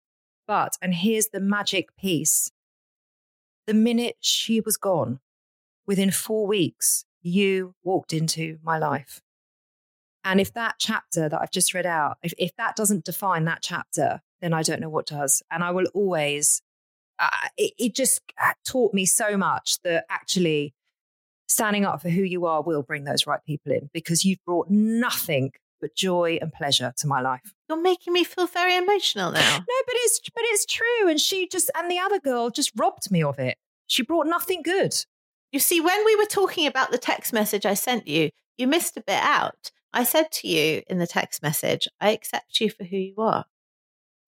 [0.47, 2.51] but, and here's the magic piece
[3.67, 5.21] the minute she was gone,
[5.87, 9.21] within four weeks, you walked into my life.
[10.25, 13.63] And if that chapter that I've just read out, if, if that doesn't define that
[13.63, 15.43] chapter, then I don't know what does.
[15.51, 16.63] And I will always,
[17.19, 18.21] uh, it, it just
[18.65, 20.75] taught me so much that actually
[21.49, 24.69] standing up for who you are will bring those right people in because you've brought
[24.69, 27.55] nothing but joy and pleasure to my life.
[27.69, 29.59] You're making me feel very emotional now.
[29.59, 31.09] No, but it's but it's true.
[31.09, 33.57] And she just and the other girl just robbed me of it.
[33.87, 34.95] She brought nothing good.
[35.53, 38.97] You see, when we were talking about the text message I sent you, you missed
[38.97, 39.71] a bit out.
[39.93, 43.45] I said to you in the text message, I accept you for who you are.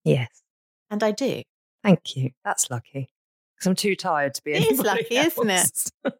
[0.04, 0.42] Yes.
[0.90, 1.42] And I do.
[1.82, 2.30] Thank you.
[2.44, 3.08] That's lucky.
[3.54, 5.90] Because I'm too tired to be It is lucky, isn't it?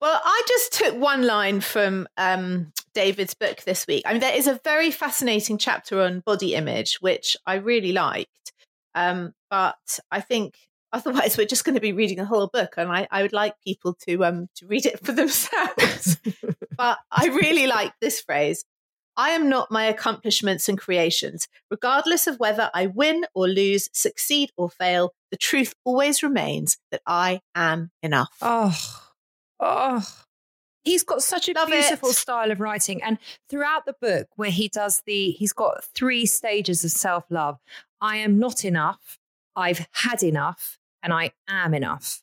[0.00, 4.02] Well, I just took one line from um, David's book this week.
[4.06, 8.52] I mean, there is a very fascinating chapter on body image, which I really liked.
[8.94, 10.56] Um, but I think
[10.92, 13.54] otherwise we're just going to be reading the whole book, and I, I would like
[13.62, 16.18] people to um, to read it for themselves.
[16.78, 18.64] but I really like this phrase.
[19.20, 21.46] I am not my accomplishments and creations.
[21.70, 27.02] Regardless of whether I win or lose, succeed or fail, the truth always remains that
[27.06, 28.34] I am enough.
[28.40, 28.74] Oh,
[29.60, 30.08] oh.
[30.84, 32.16] He's got such a Love beautiful it.
[32.16, 33.02] style of writing.
[33.02, 33.18] And
[33.50, 37.58] throughout the book, where he does the, he's got three stages of self love
[38.00, 39.18] I am not enough,
[39.54, 42.22] I've had enough, and I am enough.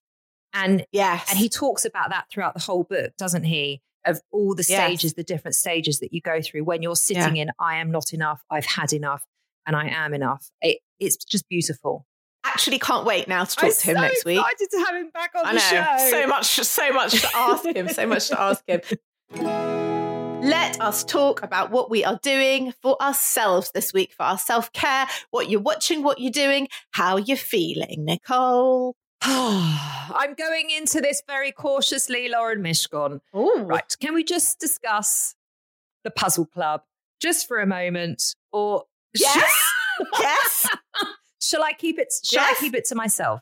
[0.51, 1.27] And Yes.
[1.29, 3.83] And he talks about that throughout the whole book, doesn't he?
[4.07, 4.81] Of all the Yes.
[4.85, 8.13] stages, the different stages that you go through when you're sitting in, I am not
[8.13, 9.23] enough, I've had enough,
[9.65, 10.49] and I am enough.
[10.61, 12.05] It, it's just beautiful.
[12.45, 14.39] actually can't wait now to talk to him next week.
[14.39, 15.59] excited to have him back on I the know.
[15.59, 16.09] show.
[16.09, 17.89] So much, so much to ask him.
[17.89, 18.81] So much to ask him.
[20.41, 24.71] Let us talk about what we are doing for ourselves this week, for our self
[24.71, 28.95] care, what you're watching, what you're doing, how you're feeling, Nicole.
[29.21, 33.19] I'm going into this very cautiously, Lauren Mishcon.
[33.35, 33.63] Ooh.
[33.63, 33.95] Right.
[33.99, 35.35] Can we just discuss
[36.03, 36.81] the puzzle club
[37.19, 38.35] just for a moment?
[38.51, 39.51] Or Yes.
[40.19, 40.67] yes.
[41.41, 42.57] shall I keep it shall Yes.
[42.57, 43.41] I keep it to myself?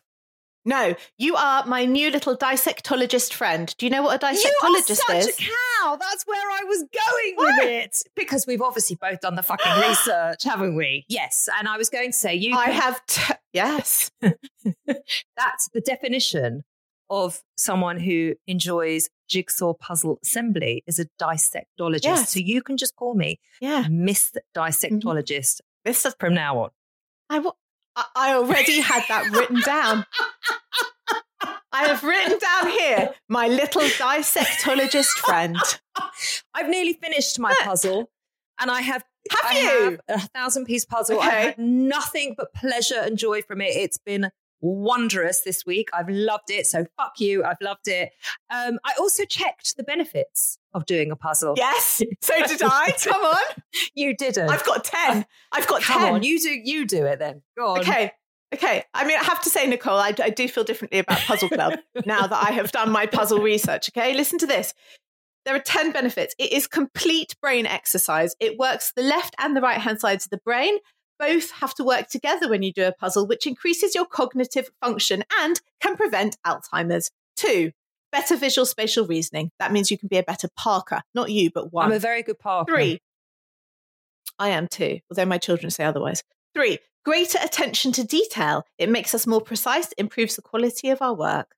[0.66, 3.74] No, you are my new little dissectologist friend.
[3.78, 5.40] Do you know what a dissectologist You are such is?
[5.40, 5.96] a cow.
[6.00, 7.58] That's where I was going Why?
[7.60, 7.98] with it.
[8.16, 11.06] Because we've obviously both done the fucking research, haven't we?
[11.08, 11.48] Yes.
[11.60, 14.10] And I was going to say you I can- have, t- yes.
[14.22, 16.64] that's the definition
[17.10, 22.04] of someone who enjoys jigsaw puzzle assembly is a dissectologist.
[22.04, 22.32] Yes.
[22.34, 23.86] So you can just call me Yeah.
[23.90, 26.70] Miss Dissectologist This is, from now on.
[27.30, 27.54] I, wa-
[27.96, 30.06] I- already had that written down.
[31.72, 35.58] I have written down here my little dissectologist friend.
[36.54, 38.10] I've nearly finished my puzzle
[38.60, 40.00] and I have Have I you?
[40.08, 41.20] have a thousand piece puzzle.
[41.20, 43.76] I've had nothing but pleasure and joy from it.
[43.76, 44.30] It's been
[44.62, 45.90] wondrous this week.
[45.94, 46.66] I've loved it.
[46.66, 47.44] So fuck you.
[47.44, 48.12] I've loved it.
[48.50, 51.56] Um, I also checked the benefits of doing a puzzle.
[51.58, 52.92] Yes, so did I.
[53.04, 53.64] Come on.
[53.96, 54.50] You didn't.
[54.50, 55.26] I've got 10.
[55.52, 56.14] I've got Come 10.
[56.14, 57.42] on, you do you do it then.
[57.58, 57.80] Go on.
[57.80, 58.12] Okay.
[58.54, 58.84] Okay.
[58.94, 61.80] I mean, I have to say, Nicole, I, I do feel differently about Puzzle Club
[62.06, 63.90] now that I have done my puzzle research.
[63.90, 64.14] Okay.
[64.14, 64.74] Listen to this.
[65.46, 66.36] There are 10 benefits.
[66.38, 68.36] It is complete brain exercise.
[68.40, 70.78] It works the left and the right hand sides of the brain.
[71.20, 75.24] Both have to work together when you do a puzzle, which increases your cognitive function
[75.40, 77.12] and can prevent Alzheimer's.
[77.38, 77.72] Two,
[78.16, 79.52] better visual spatial reasoning.
[79.60, 81.02] That means you can be a better Parker.
[81.14, 81.88] Not you, but one.
[81.88, 82.72] I'm a very good Parker.
[82.72, 83.02] Three.
[84.40, 86.24] I am too, although my children say otherwise.
[86.54, 88.64] Three, greater attention to detail.
[88.78, 91.56] It makes us more precise, improves the quality of our work.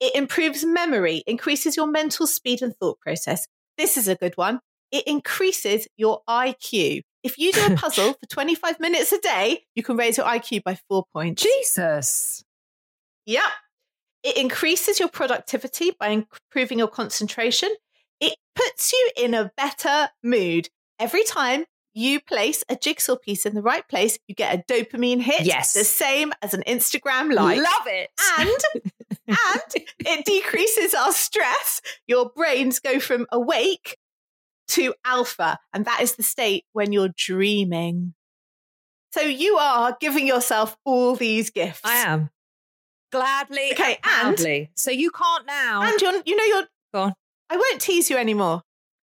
[0.00, 3.46] It improves memory, increases your mental speed and thought process.
[3.78, 4.58] This is a good one.
[4.90, 7.02] It increases your IQ.
[7.22, 10.64] If you do a puzzle for 25 minutes a day, you can raise your IQ
[10.64, 11.42] by four points.
[11.42, 12.42] Jesus.
[13.26, 13.44] Yep.
[14.22, 17.70] It increases your productivity by improving your concentration.
[18.20, 20.68] It puts you in a better mood.
[20.98, 21.64] Every time
[21.94, 25.42] you place a jigsaw piece in the right place, you get a dopamine hit.
[25.42, 25.72] Yes.
[25.72, 27.58] The same as an Instagram like.
[27.58, 28.10] Love it.
[28.38, 28.84] And
[29.26, 31.80] and it decreases our stress.
[32.06, 33.98] Your brains go from awake
[34.68, 38.14] to alpha, and that is the state when you're dreaming.
[39.12, 41.82] So you are giving yourself all these gifts.
[41.84, 42.30] I am.
[43.12, 43.70] Gladly.
[43.72, 44.70] Okay, and- proudly.
[44.74, 45.82] so you can't now.
[45.82, 46.66] And you're, you know, you're.
[46.94, 47.14] Go on.
[47.50, 48.62] I won't tease you anymore.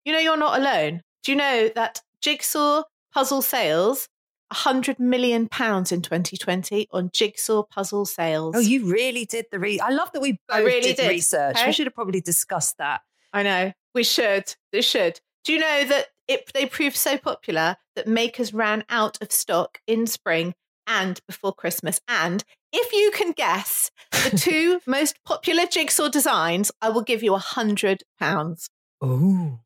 [0.06, 1.02] You know, you're not alone.
[1.24, 2.84] Do you know that Jigsaw
[3.14, 4.10] puzzle sales,
[4.52, 8.56] hundred million pounds in 2020 on Jigsaw puzzle sales?
[8.58, 9.80] Oh, you really did the re.
[9.80, 11.10] I love that we both I really did, did.
[11.10, 11.56] research.
[11.56, 11.68] Okay.
[11.68, 13.02] We should have probably discussed that.
[13.32, 13.72] I know.
[13.96, 14.54] We should.
[14.74, 15.22] They should.
[15.46, 19.80] Do you know that it, they proved so popular that makers ran out of stock
[19.88, 20.54] in spring
[20.88, 22.00] and before Christmas?
[22.08, 22.44] And
[22.74, 27.40] if you can guess the two most popular jigsaw designs, I will give you a
[27.40, 28.70] hundred pounds.
[29.02, 29.60] Oh,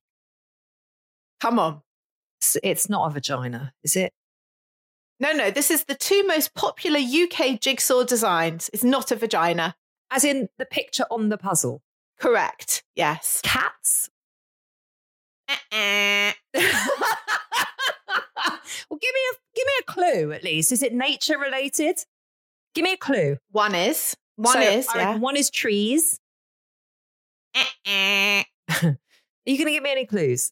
[1.40, 1.82] Come on.
[2.64, 4.12] it's not a vagina, is it?
[5.20, 8.70] No, no, this is the two most popular UK jigsaw designs.
[8.74, 9.76] It's not a vagina.
[10.12, 11.82] As in the picture on the puzzle.
[12.20, 12.84] Correct.
[12.96, 13.42] Yes.
[13.44, 14.10] Cats.
[15.50, 16.32] Eh-eh.
[16.56, 16.62] Uh-uh.
[18.90, 20.72] well, give me a give me a clue at least.
[20.72, 21.98] Is it nature related?
[22.78, 23.38] Give me a clue.
[23.50, 24.16] One is.
[24.36, 24.88] One So, is.
[24.88, 25.18] Uh, yeah.
[25.18, 26.20] one is trees.
[27.88, 28.46] Are
[29.48, 30.52] you going to give me any clues,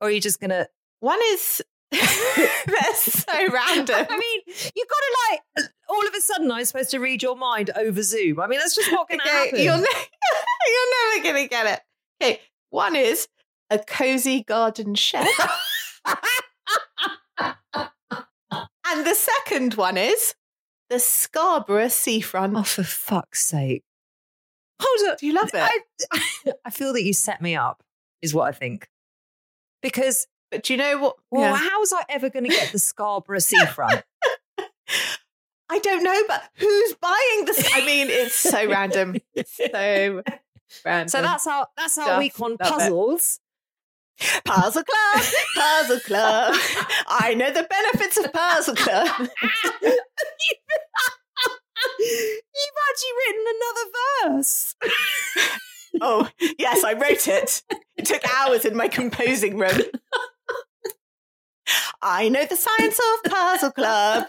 [0.00, 0.66] or are you just going to?
[0.98, 1.62] One is.
[1.92, 4.06] That's so random.
[4.10, 5.40] I mean, you've got to like.
[5.88, 8.40] All of a sudden, I'm supposed to read your mind over Zoom.
[8.40, 9.60] I mean, that's just not going to Okay, happen.
[9.60, 10.08] You're, ne-
[10.66, 11.80] you're never going to get it.
[12.22, 13.28] Okay, one is
[13.70, 15.28] a cozy garden shed.
[17.38, 20.34] and the second one is
[20.90, 22.56] the Scarborough seafront.
[22.56, 23.84] oh, for fuck's sake!
[24.80, 25.16] Hold on.
[25.18, 25.70] Do you love it?
[26.12, 27.82] I, I feel that you set me up.
[28.22, 28.88] Is what I think.
[29.82, 31.16] Because but do you know what?
[31.30, 31.56] well, yeah.
[31.56, 34.02] how was I ever going to get the Scarborough seafront?
[35.70, 37.70] I don't know, but who's buying this?
[37.74, 39.16] I mean, it's so random.
[39.34, 40.22] It's so
[40.84, 41.08] random.
[41.08, 43.38] so that's our that's our week on love puzzles.
[44.44, 45.24] Puzzle Club,
[45.56, 46.54] Puzzle Club.
[47.06, 49.08] I know the benefits of Puzzle Club.
[51.98, 53.86] You've actually written another
[54.34, 54.76] verse.
[56.00, 57.62] Oh, yes, I wrote it.
[57.96, 59.80] It took hours in my composing room.
[62.02, 64.26] I know the science of Puzzle Club.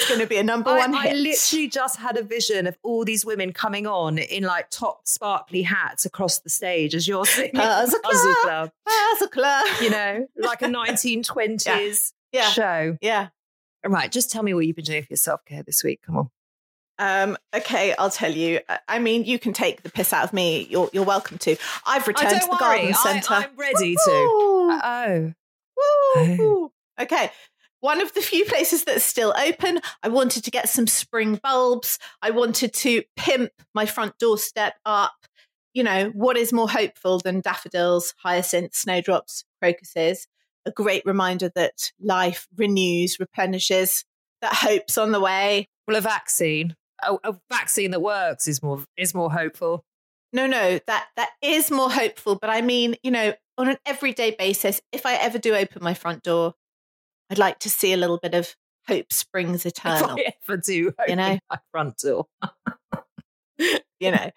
[0.00, 2.78] It's going to be a number I, one I literally just had a vision of
[2.82, 7.26] all these women coming on in like top sparkly hats across the stage as you're
[7.26, 8.42] singing Puzzle Puzzle Club.
[8.42, 8.70] Club.
[9.12, 9.66] Puzzle Club.
[9.82, 12.48] You know, like a 1920s Yeah.
[12.48, 12.96] show.
[13.00, 13.28] Yeah.
[13.86, 16.00] Right, just tell me what you've been doing for your self care this week.
[16.04, 16.30] Come on.
[16.98, 18.60] Um, okay, I'll tell you.
[18.88, 20.66] I- mean, you can take the piss out of me.
[20.68, 21.56] You're, you're welcome to.
[21.86, 23.32] I've returned to the garden centre.
[23.32, 24.10] I, am ready to.
[24.10, 24.70] Woo!
[24.82, 25.32] Oh,
[26.16, 26.72] Woo!
[27.00, 27.30] Okay.
[27.80, 29.80] One of the few places that's still open.
[30.02, 31.98] I wanted to get some spring bulbs.
[32.20, 35.14] I wanted to pimp my front doorstep up.
[35.72, 40.26] You know, what is more hopeful than daffodils, hyacinths, snowdrops, crocuses?
[40.66, 44.04] A great reminder that life renews, replenishes,
[44.42, 45.68] that hope's on the way.
[45.86, 46.76] well, a vaccine.
[47.02, 49.84] A, a vaccine that works is more is more hopeful.
[50.32, 52.36] No, no, that that is more hopeful.
[52.36, 55.94] But I mean, you know, on an everyday basis, if I ever do open my
[55.94, 56.54] front door,
[57.30, 58.54] I'd like to see a little bit of
[58.86, 60.10] hope springs eternal.
[60.18, 60.26] If.
[60.28, 61.38] I ever do, open know?
[61.50, 62.26] my front door.
[63.58, 64.30] you know.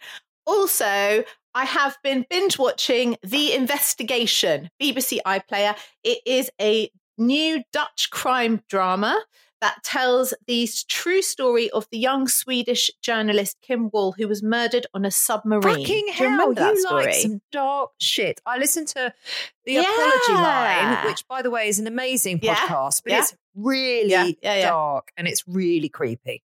[0.46, 1.24] Also,
[1.56, 5.76] I have been binge watching The Investigation, BBC iPlayer.
[6.04, 9.20] It is a new Dutch crime drama
[9.64, 14.86] that tells the true story of the young Swedish journalist Kim Wall, who was murdered
[14.94, 15.62] on a submarine.
[15.78, 17.06] Fucking Do you remember that you story?
[17.06, 18.42] like some dark shit.
[18.46, 19.14] I listened to
[19.66, 19.82] the Yeah.
[19.84, 22.56] Apology Line, which, by the way, is an amazing Yeah.
[22.56, 23.20] podcast, but Yeah.
[23.20, 26.44] it's really dark and it's really creepy.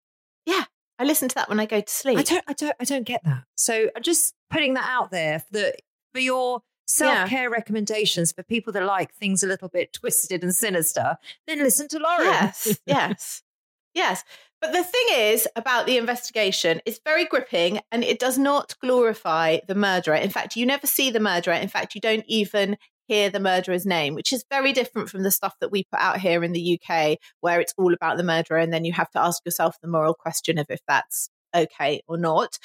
[0.45, 0.63] Yeah,
[0.97, 2.17] I listen to that when I go to sleep.
[2.17, 3.43] I don't, I don't, I don't get that.
[3.55, 5.73] So I'm just putting that out there for
[6.13, 10.55] for your self care recommendations for people that like things a little bit twisted and
[10.55, 11.17] sinister.
[11.47, 12.25] Then listen to Lauren.
[12.25, 13.43] Yes, yes,
[13.93, 14.23] yes.
[14.61, 19.57] But the thing is about the investigation, it's very gripping and it does not glorify
[19.67, 20.15] the murderer.
[20.15, 21.55] In fact, you never see the murderer.
[21.55, 22.77] In fact, you don't even
[23.07, 26.19] hear the murderer's name, which is very different from the stuff that we put out
[26.19, 28.59] here in the UK, where it's all about the murderer.
[28.59, 32.17] And then you have to ask yourself the moral question of if that's okay or
[32.17, 32.59] not.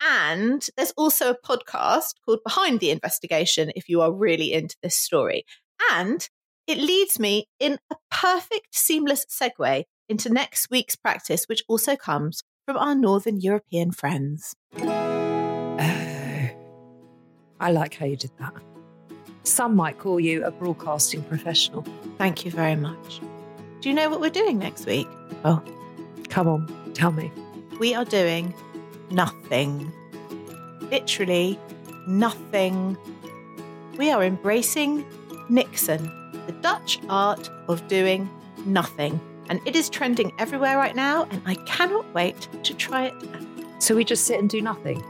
[0.00, 4.94] And there's also a podcast called Behind the Investigation if you are really into this
[4.96, 5.44] story.
[5.92, 6.28] And
[6.66, 12.42] it leads me in a perfect seamless segue into next week's practice, which also comes
[12.66, 14.54] from our Northern European friends.
[14.78, 15.76] Oh,
[17.60, 18.52] I like how you did that.
[19.44, 21.84] Some might call you a broadcasting professional.
[22.18, 23.20] Thank you very much.
[23.80, 25.08] Do you know what we're doing next week?
[25.44, 25.62] Oh,
[26.28, 27.30] Come on, tell me.
[27.78, 28.52] we are doing
[29.10, 29.92] nothing.
[30.90, 31.58] Literally
[32.06, 32.96] nothing.
[33.98, 35.04] We are embracing
[35.50, 36.10] Niksen,
[36.46, 38.28] the Dutch art of doing
[38.64, 39.20] nothing.
[39.48, 43.82] and it is trending everywhere right now, and I cannot wait to try it out.
[43.82, 45.02] So we just sit and do nothing,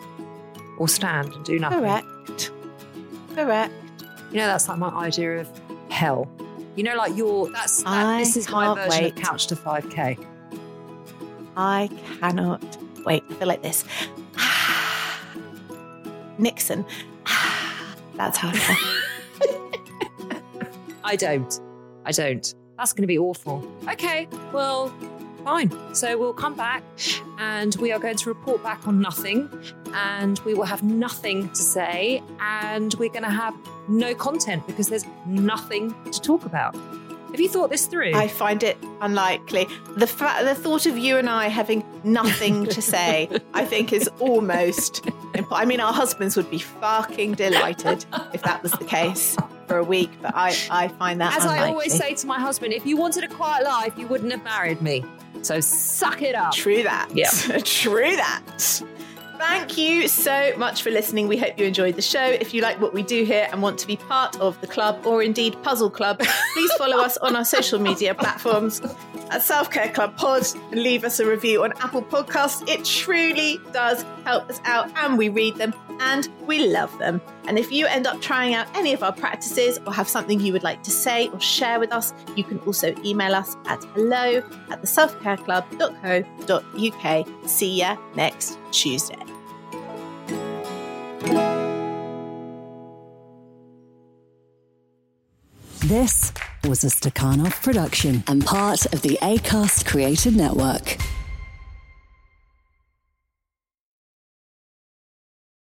[0.78, 1.80] or stand and do nothing.
[1.80, 2.51] Correct.
[3.34, 3.72] Correct.
[4.30, 6.28] You know, that's like my idea of hell.
[6.74, 9.16] You know, like your that's that, this is my version wait.
[9.16, 10.18] of couch to five k.
[11.57, 11.88] I
[12.20, 13.24] cannot wait.
[13.30, 13.84] I feel like this.
[16.38, 16.84] Niksen.
[18.16, 18.76] That's how I feel.
[21.04, 21.61] I don't.
[22.04, 22.54] I don't.
[22.76, 23.66] That's going to be awful.
[23.88, 24.92] Okay, well,
[25.44, 25.72] fine.
[25.94, 26.82] So we'll come back
[27.38, 29.48] and we are going to report back on nothing
[29.94, 33.54] and we will have nothing to say and we're going to have
[33.88, 36.76] no content because there's nothing to talk about.
[37.37, 38.12] Have you thought this through?
[38.14, 39.66] I find it unlikely.
[39.99, 44.09] The fa- the thought of you and I having nothing to say, I think, is
[44.20, 45.05] almost.
[45.34, 49.76] Imp- I mean, our husbands would be fucking delighted if that was the case for
[49.76, 51.64] a week, but I, I find that As unlikely.
[51.66, 54.43] I always say to my husband, if you wanted a quiet life, you wouldn't have
[54.43, 55.05] married me.
[55.43, 56.55] So suck it up.
[56.55, 57.11] True that.
[57.14, 57.28] Yeah.
[57.64, 58.82] True that.
[59.39, 61.28] Thank you so much for listening.
[61.28, 62.24] We hope you enjoyed the show.
[62.24, 65.07] If you like what we do here and want to be part of the club
[65.07, 66.18] or indeed Puzzle Club,
[66.55, 68.80] please follow us on our social media platforms
[69.30, 72.66] at Self Care Club Pod and leave us a review on Apple Podcasts.
[72.68, 77.20] It truly does help us out and we read them and we love them.
[77.47, 80.53] And if you end up trying out any of our practices or have something you
[80.53, 84.42] would like to say or share with us, you can also email us at hello
[84.70, 87.49] at the selfcareclub.co.uk.
[87.49, 89.16] See ya next Tuesday.
[95.80, 96.32] This
[96.64, 100.97] was a Stakhanov production and part of the ACAST Creator Network.